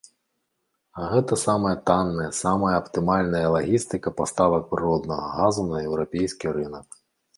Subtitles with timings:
[1.01, 6.87] А гэта самая танная, самая аптымальная лагістыка паставак прыроднага газу на еўрапейскі рынак.